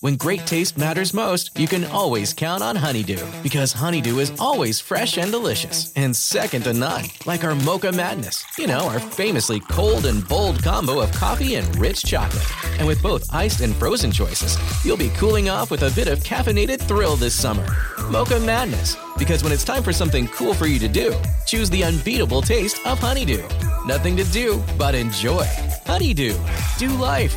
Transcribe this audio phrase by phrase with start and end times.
[0.00, 4.80] When great taste matters most, you can always count on Honeydew because Honeydew is always
[4.80, 7.04] fresh and delicious and second to none.
[7.26, 11.76] Like our Mocha Madness, you know, our famously cold and bold combo of coffee and
[11.76, 12.42] rich chocolate.
[12.78, 14.56] And with both iced and frozen choices,
[14.86, 17.66] you'll be cooling off with a bit of caffeinated thrill this summer.
[18.10, 21.84] Mocha Madness, because when it's time for something cool for you to do, choose the
[21.84, 23.46] unbeatable taste of Honeydew.
[23.84, 25.46] Nothing to do but enjoy.
[25.84, 26.38] Honeydew,
[26.78, 27.36] do life.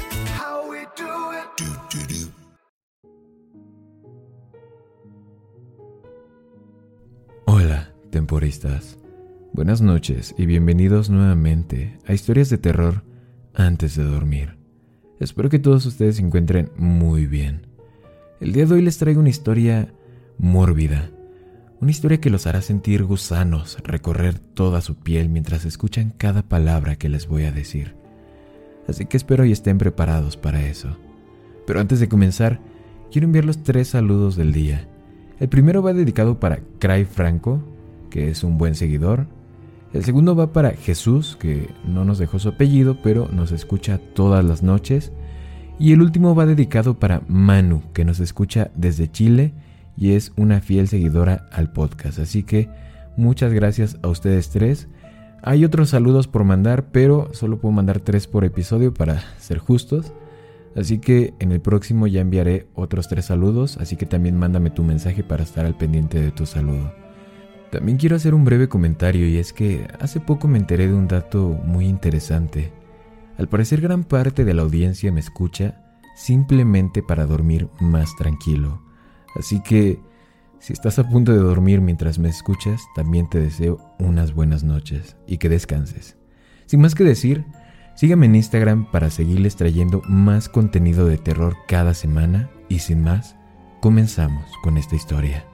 [9.53, 13.03] Buenas noches y bienvenidos nuevamente a historias de terror
[13.53, 14.57] antes de dormir.
[15.19, 17.67] Espero que todos ustedes se encuentren muy bien.
[18.41, 19.93] El día de hoy les traigo una historia
[20.39, 21.11] mórbida,
[21.79, 26.95] una historia que los hará sentir gusanos recorrer toda su piel mientras escuchan cada palabra
[26.95, 27.95] que les voy a decir.
[28.87, 30.97] Así que espero y estén preparados para eso.
[31.67, 32.59] Pero antes de comenzar,
[33.11, 34.87] quiero enviar los tres saludos del día.
[35.39, 37.63] El primero va dedicado para Cray Franco,
[38.13, 39.25] que es un buen seguidor.
[39.91, 44.45] El segundo va para Jesús, que no nos dejó su apellido, pero nos escucha todas
[44.45, 45.11] las noches.
[45.79, 49.55] Y el último va dedicado para Manu, que nos escucha desde Chile
[49.97, 52.19] y es una fiel seguidora al podcast.
[52.19, 52.69] Así que
[53.17, 54.87] muchas gracias a ustedes tres.
[55.41, 60.13] Hay otros saludos por mandar, pero solo puedo mandar tres por episodio para ser justos.
[60.75, 64.83] Así que en el próximo ya enviaré otros tres saludos, así que también mándame tu
[64.83, 67.02] mensaje para estar al pendiente de tu saludo.
[67.73, 71.07] También quiero hacer un breve comentario y es que hace poco me enteré de un
[71.07, 72.71] dato muy interesante.
[73.39, 75.83] Al parecer gran parte de la audiencia me escucha
[76.15, 78.83] simplemente para dormir más tranquilo.
[79.35, 79.99] Así que
[80.59, 85.15] si estás a punto de dormir mientras me escuchas, también te deseo unas buenas noches
[85.25, 86.15] y que descanses.
[86.67, 87.43] Sin más que decir,
[87.95, 93.35] Síganme en Instagram para seguirles trayendo más contenido de terror cada semana y sin más,
[93.81, 95.45] comenzamos con esta historia.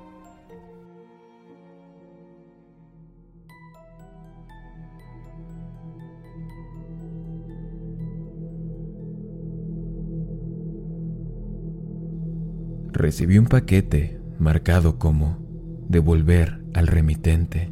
[12.99, 15.37] Recibí un paquete marcado como
[15.87, 17.69] devolver al remitente.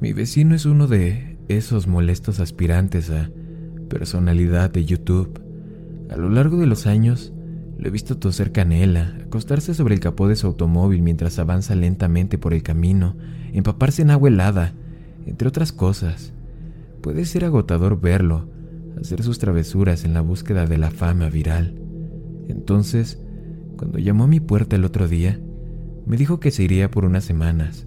[0.00, 3.30] Mi vecino es uno de esos molestos aspirantes a
[3.88, 5.40] personalidad de YouTube.
[6.10, 7.32] A lo largo de los años,
[7.78, 12.36] lo he visto toser canela, acostarse sobre el capó de su automóvil mientras avanza lentamente
[12.36, 13.14] por el camino,
[13.52, 14.74] empaparse en agua helada,
[15.24, 16.32] entre otras cosas.
[17.00, 18.48] Puede ser agotador verlo,
[19.00, 21.76] hacer sus travesuras en la búsqueda de la fama viral.
[22.48, 23.20] Entonces,
[23.80, 25.40] cuando llamó a mi puerta el otro día,
[26.04, 27.86] me dijo que se iría por unas semanas.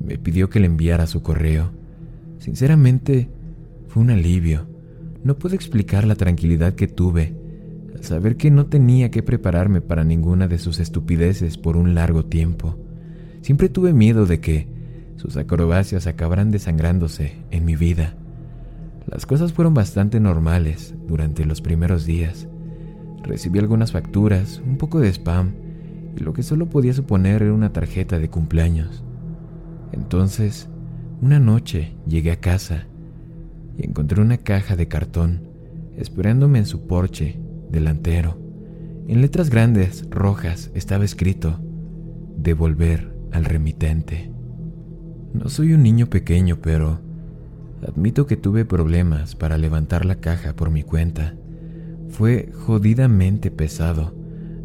[0.00, 1.72] Me pidió que le enviara su correo.
[2.38, 3.28] Sinceramente,
[3.88, 4.68] fue un alivio.
[5.24, 7.34] No puedo explicar la tranquilidad que tuve
[7.92, 12.24] al saber que no tenía que prepararme para ninguna de sus estupideces por un largo
[12.26, 12.78] tiempo.
[13.40, 14.68] Siempre tuve miedo de que
[15.16, 18.14] sus acrobacias acabaran desangrándose en mi vida.
[19.08, 22.46] Las cosas fueron bastante normales durante los primeros días.
[23.22, 25.52] Recibí algunas facturas, un poco de spam
[26.16, 29.04] y lo que solo podía suponer era una tarjeta de cumpleaños.
[29.92, 30.68] Entonces,
[31.20, 32.86] una noche llegué a casa
[33.78, 35.48] y encontré una caja de cartón
[35.96, 37.38] esperándome en su porche
[37.70, 38.38] delantero.
[39.08, 41.60] En letras grandes, rojas, estaba escrito,
[42.36, 44.30] devolver al remitente.
[45.32, 47.00] No soy un niño pequeño, pero
[47.86, 51.34] admito que tuve problemas para levantar la caja por mi cuenta.
[52.08, 54.14] Fue jodidamente pesado.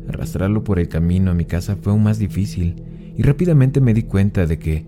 [0.08, 2.84] Arrastrarlo por el camino a mi casa fue aún más difícil
[3.18, 4.86] y rápidamente me di cuenta de que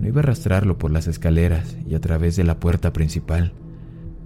[0.00, 3.52] no iba a arrastrarlo por las escaleras y a través de la puerta principal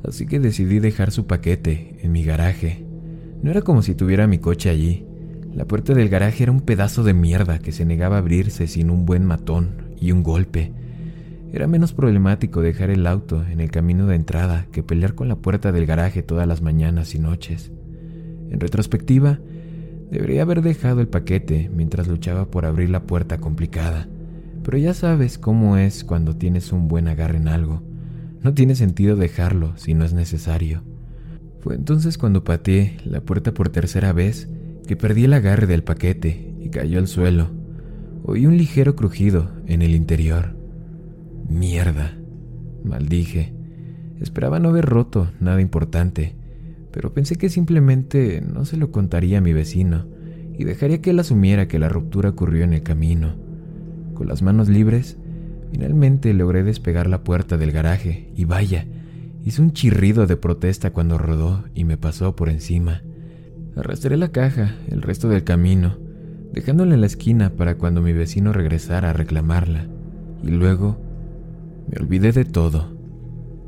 [0.08, 2.84] así que decidí dejar su paquete en mi garaje.
[3.42, 5.04] No era como si tuviera mi coche allí.
[5.54, 8.90] La puerta del garaje era un pedazo de mierda que se negaba a abrirse sin
[8.90, 10.72] un buen matón y un golpe.
[11.52, 15.36] Era menos problemático dejar el auto en el camino de entrada que pelear con la
[15.36, 17.70] puerta del garaje todas las mañanas y noches.
[18.50, 19.38] En retrospectiva,
[20.10, 24.08] debería haber dejado el paquete mientras luchaba por abrir la puerta complicada,
[24.62, 27.82] pero ya sabes cómo es cuando tienes un buen agarre en algo.
[28.42, 30.82] No tiene sentido dejarlo si no es necesario.
[31.60, 34.48] Fue entonces cuando pateé la puerta por tercera vez
[34.86, 37.50] que perdí el agarre del paquete y cayó al suelo.
[38.24, 40.54] Oí un ligero crujido en el interior.
[41.48, 42.16] Mierda,
[42.84, 43.52] maldije.
[44.20, 46.36] Esperaba no haber roto nada importante,
[46.92, 50.06] pero pensé que simplemente no se lo contaría a mi vecino
[50.56, 53.34] y dejaría que él asumiera que la ruptura ocurrió en el camino.
[54.14, 55.18] Con las manos libres,
[55.72, 58.86] finalmente logré despegar la puerta del garaje y vaya,
[59.44, 63.02] hizo un chirrido de protesta cuando rodó y me pasó por encima.
[63.76, 65.98] Arrastré la caja el resto del camino,
[66.52, 69.88] dejándola en la esquina para cuando mi vecino regresara a reclamarla,
[70.44, 71.03] y luego
[71.88, 72.94] me olvidé de todo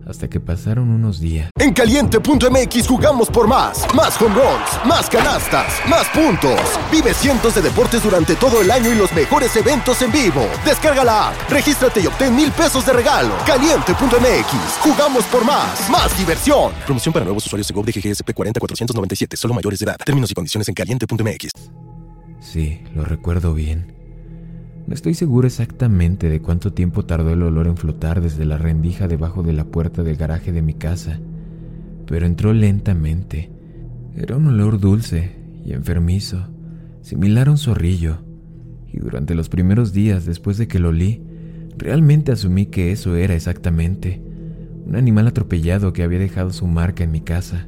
[0.06, 1.50] hasta que pasaron unos días.
[1.58, 3.92] En caliente.mx jugamos por más.
[3.94, 6.60] Más home runs, más canastas, más puntos.
[6.92, 10.46] Vive cientos de deportes durante todo el año y los mejores eventos en vivo.
[10.64, 13.34] Descarga la app, regístrate y obtén mil pesos de regalo.
[13.46, 15.90] Caliente.mx, jugamos por más.
[15.90, 16.72] Más diversión.
[16.84, 19.96] Promoción para nuevos usuarios de GOV de GGSP 40497, solo mayores de edad.
[20.04, 21.50] Términos y condiciones en caliente.mx.
[22.40, 23.95] Sí, lo recuerdo bien.
[24.86, 29.08] No estoy seguro exactamente de cuánto tiempo tardó el olor en flotar desde la rendija
[29.08, 31.18] debajo de la puerta del garaje de mi casa,
[32.06, 33.50] pero entró lentamente.
[34.14, 35.32] Era un olor dulce
[35.64, 36.46] y enfermizo,
[37.02, 38.18] similar a un zorrillo,
[38.92, 41.20] y durante los primeros días después de que lo olí,
[41.76, 44.22] realmente asumí que eso era exactamente
[44.86, 47.66] un animal atropellado que había dejado su marca en mi casa.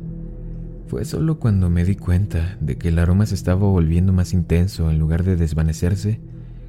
[0.86, 4.88] Fue solo cuando me di cuenta de que el aroma se estaba volviendo más intenso
[4.88, 6.20] en lugar de desvanecerse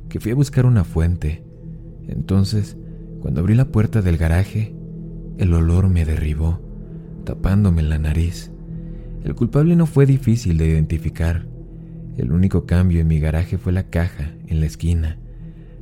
[0.10, 1.44] que fui a buscar una fuente.
[2.08, 2.76] Entonces,
[3.22, 4.74] cuando abrí la puerta del garaje,
[5.38, 6.60] el olor me derribó,
[7.24, 8.52] tapándome la nariz.
[9.24, 11.46] El culpable no fue difícil de identificar.
[12.18, 15.18] El único cambio en mi garaje fue la caja en la esquina.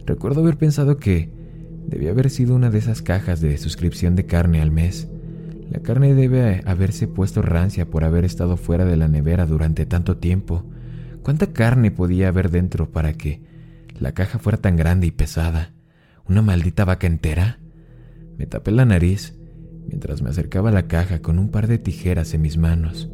[0.06, 1.32] Recuerdo haber pensado que
[1.88, 5.08] debía haber sido una de esas cajas de suscripción de carne al mes.
[5.72, 10.18] La carne debe haberse puesto rancia por haber estado fuera de la nevera durante tanto
[10.18, 10.64] tiempo.
[11.24, 13.42] ¿Cuánta carne podía haber dentro para que
[14.00, 15.74] la caja fuera tan grande y pesada.
[16.28, 17.60] ¿Una maldita vaca entera?
[18.38, 19.38] Me tapé la nariz
[19.88, 23.10] mientras me acercaba a la caja con un par de tijeras en mis manos.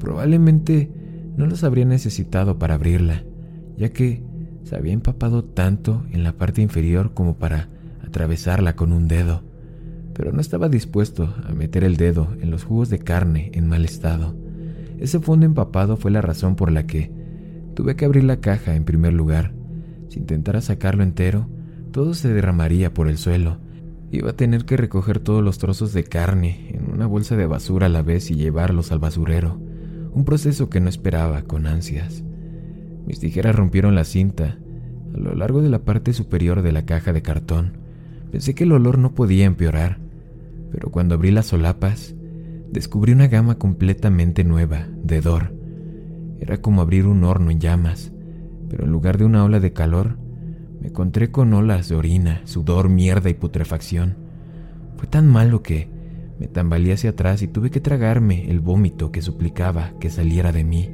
[0.00, 0.90] Probablemente
[1.36, 3.24] no las habría necesitado para abrirla,
[3.76, 4.22] ya que
[4.64, 7.68] se había empapado tanto en la parte inferior como para
[8.04, 9.42] atravesarla con un dedo,
[10.14, 13.84] pero no estaba dispuesto a meter el dedo en los jugos de carne en mal
[13.84, 14.34] estado.
[14.98, 17.12] Ese fondo empapado fue la razón por la que
[17.74, 19.55] tuve que abrir la caja en primer lugar
[20.08, 21.48] si intentara sacarlo entero,
[21.92, 23.58] todo se derramaría por el suelo.
[24.10, 27.86] Iba a tener que recoger todos los trozos de carne en una bolsa de basura
[27.86, 29.58] a la vez y llevarlos al basurero,
[30.12, 32.22] un proceso que no esperaba con ansias.
[33.06, 34.58] Mis tijeras rompieron la cinta
[35.14, 37.78] a lo largo de la parte superior de la caja de cartón.
[38.30, 39.98] Pensé que el olor no podía empeorar,
[40.70, 42.14] pero cuando abrí las solapas,
[42.70, 45.54] descubrí una gama completamente nueva de dor.
[46.40, 48.12] Era como abrir un horno en llamas
[48.68, 50.16] pero en lugar de una ola de calor,
[50.80, 54.16] me encontré con olas de orina, sudor, mierda y putrefacción.
[54.96, 55.88] Fue tan malo que
[56.38, 60.64] me tambaleé hacia atrás y tuve que tragarme el vómito que suplicaba que saliera de
[60.64, 60.90] mí.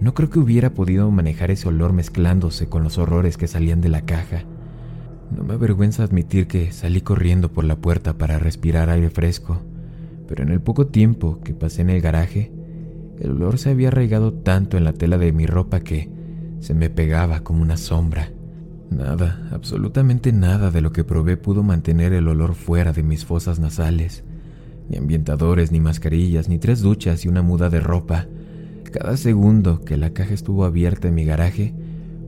[0.00, 3.88] No creo que hubiera podido manejar ese olor mezclándose con los horrores que salían de
[3.88, 4.44] la caja.
[5.34, 9.60] No me avergüenza admitir que salí corriendo por la puerta para respirar aire fresco,
[10.26, 12.52] pero en el poco tiempo que pasé en el garaje,
[13.20, 16.08] el olor se había arraigado tanto en la tela de mi ropa que
[16.60, 18.30] se me pegaba como una sombra.
[18.90, 23.58] Nada, absolutamente nada de lo que probé pudo mantener el olor fuera de mis fosas
[23.58, 24.24] nasales.
[24.88, 28.26] Ni ambientadores, ni mascarillas, ni tres duchas y una muda de ropa.
[28.92, 31.72] Cada segundo que la caja estuvo abierta en mi garaje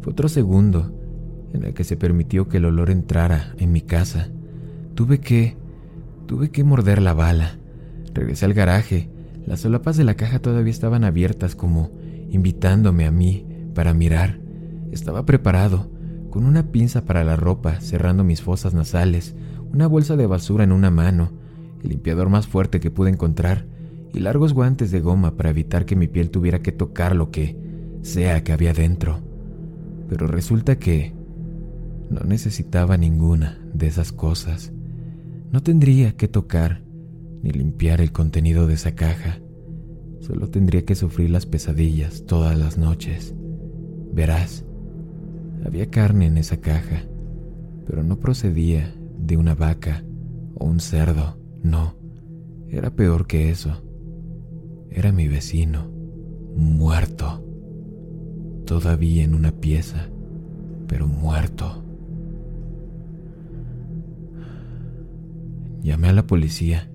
[0.00, 0.92] fue otro segundo
[1.52, 4.30] en el que se permitió que el olor entrara en mi casa.
[4.94, 5.56] Tuve que...
[6.26, 7.58] tuve que morder la bala.
[8.14, 9.10] Regresé al garaje.
[9.46, 11.90] Las solapas de la caja todavía estaban abiertas como
[12.30, 14.40] invitándome a mí para mirar.
[14.90, 15.90] Estaba preparado,
[16.30, 19.34] con una pinza para la ropa, cerrando mis fosas nasales,
[19.72, 21.32] una bolsa de basura en una mano,
[21.82, 23.66] el limpiador más fuerte que pude encontrar
[24.12, 27.56] y largos guantes de goma para evitar que mi piel tuviera que tocar lo que
[28.02, 29.20] sea que había dentro.
[30.08, 31.14] Pero resulta que
[32.10, 34.72] no necesitaba ninguna de esas cosas.
[35.50, 36.82] No tendría que tocar
[37.42, 39.38] ni limpiar el contenido de esa caja.
[40.20, 43.34] Solo tendría que sufrir las pesadillas todas las noches.
[44.12, 44.64] Verás,
[45.64, 47.02] había carne en esa caja,
[47.87, 50.04] pero no procedía de una vaca
[50.54, 51.95] o un cerdo, no,
[52.69, 53.83] era peor que eso.
[54.90, 55.90] Era mi vecino,
[56.54, 57.42] muerto,
[58.66, 60.11] todavía en una pieza,
[60.87, 61.83] pero muerto.
[65.83, 66.90] Llamé a la policía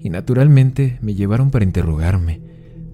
[0.00, 2.40] y naturalmente me llevaron para interrogarme.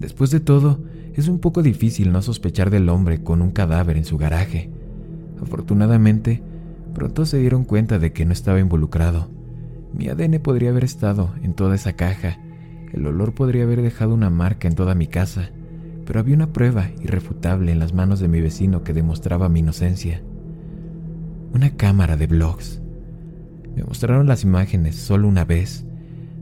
[0.00, 0.80] Después de todo,
[1.14, 4.70] es un poco difícil no sospechar del hombre con un cadáver en su garaje.
[5.40, 6.42] Afortunadamente,
[6.92, 9.30] pronto se dieron cuenta de que no estaba involucrado.
[9.92, 12.40] Mi ADN podría haber estado en toda esa caja.
[12.92, 15.50] El olor podría haber dejado una marca en toda mi casa,
[16.04, 20.20] pero había una prueba irrefutable en las manos de mi vecino que demostraba mi inocencia.
[21.52, 22.80] Una cámara de blogs.
[23.76, 25.86] Me mostraron las imágenes solo una vez.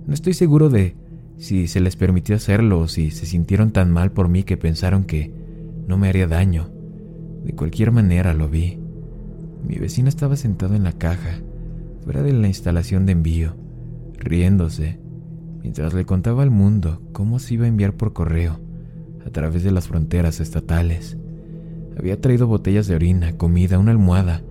[0.07, 0.97] No estoy seguro de
[1.43, 5.03] si se les permitió hacerlo o si se sintieron tan mal por mí que pensaron
[5.03, 5.33] que
[5.89, 6.71] no me haría daño.
[7.45, 8.79] De cualquier manera lo vi.
[9.67, 11.41] Mi vecino estaba sentado en la caja,
[12.05, 13.57] fuera de la instalación de envío,
[14.19, 15.01] riéndose,
[15.63, 18.61] mientras le contaba al mundo cómo se iba a enviar por correo,
[19.27, 21.17] a través de las fronteras estatales.
[21.99, 24.43] Había traído botellas de orina, comida, una almohada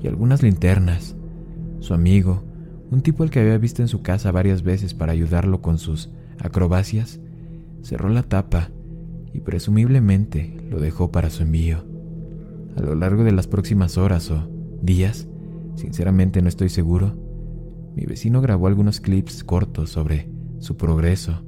[0.00, 1.16] y algunas linternas.
[1.80, 2.44] Su amigo,
[2.92, 6.08] un tipo al que había visto en su casa varias veces para ayudarlo con sus
[6.40, 7.20] acrobacias,
[7.82, 8.70] cerró la tapa
[9.32, 11.84] y presumiblemente lo dejó para su envío.
[12.76, 14.48] A lo largo de las próximas horas o
[14.82, 15.28] días,
[15.76, 17.16] sinceramente no estoy seguro,
[17.94, 20.28] mi vecino grabó algunos clips cortos sobre
[20.58, 21.42] su progreso.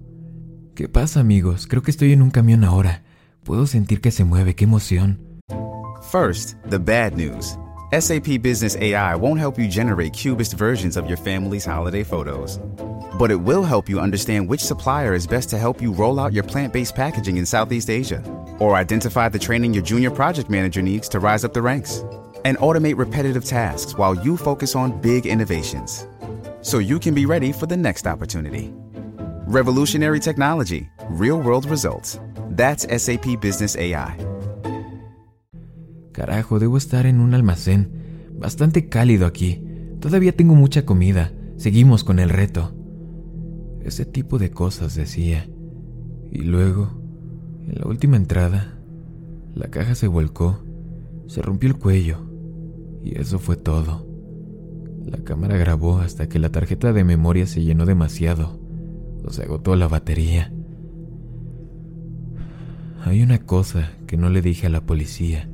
[0.75, 1.67] ¿Qué pasa amigos?
[1.67, 3.03] Creo que estoy en un camión ahora.
[3.45, 5.21] Puedo sentir que se mueve, qué emoción.
[6.11, 7.59] First, the bad news.
[7.93, 12.61] SAP Business AI won't help you generate cubist versions of your family's holiday photos.
[13.19, 16.33] But it will help you understand which supplier is best to help you roll out
[16.33, 18.23] your plant based packaging in Southeast Asia,
[18.61, 22.05] or identify the training your junior project manager needs to rise up the ranks,
[22.45, 26.07] and automate repetitive tasks while you focus on big innovations.
[26.61, 28.73] So you can be ready for the next opportunity.
[29.47, 32.21] Revolutionary technology, real world results.
[32.51, 34.17] That's SAP Business AI.
[36.13, 37.91] Carajo, debo estar en un almacén.
[38.39, 39.63] Bastante cálido aquí.
[40.01, 41.33] Todavía tengo mucha comida.
[41.57, 42.78] Seguimos con el reto.
[43.89, 45.49] Ese tipo de cosas decía.
[46.31, 46.91] Y luego,
[47.67, 48.79] en la última entrada,
[49.55, 50.63] la caja se volcó,
[51.27, 52.19] se rompió el cuello,
[53.03, 54.07] y eso fue todo.
[55.07, 58.61] La cámara grabó hasta que la tarjeta de memoria se llenó demasiado,
[59.25, 60.53] o se agotó la batería.
[63.07, 65.49] Hay una cosa que no le dije a la policía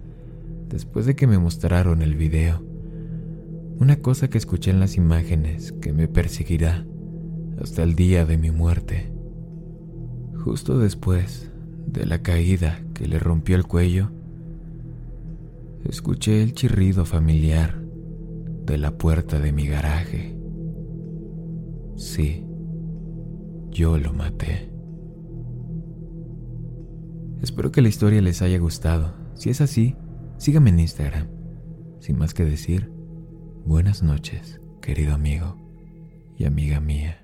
[0.70, 2.64] después de que me mostraron el video.
[3.78, 6.84] Una cosa que escuché en las imágenes que me perseguirá
[7.61, 9.12] hasta el día de mi muerte.
[10.44, 11.50] Justo después
[11.87, 14.11] de la caída que le rompió el cuello,
[15.84, 17.80] escuché el chirrido familiar
[18.66, 20.37] de la puerta de mi garaje.
[21.96, 22.44] Sí,
[23.70, 24.70] yo lo maté.
[27.42, 29.14] Espero que la historia les haya gustado.
[29.34, 29.96] Si es así,
[30.38, 31.28] síganme en Instagram.
[32.00, 32.90] Sin más que decir,
[33.64, 35.58] buenas noches, querido amigo
[36.37, 37.23] y amiga mía.